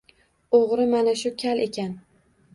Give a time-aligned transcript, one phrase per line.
[0.59, 1.95] O‘g‘ri mana shu kal ekan